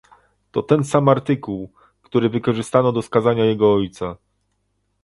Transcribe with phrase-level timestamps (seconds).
[0.51, 4.17] To ten sam artykuł, który wykorzystano do skazania jego ojca